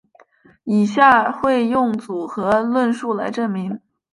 [0.63, 3.79] 以下会用组合论述来证明。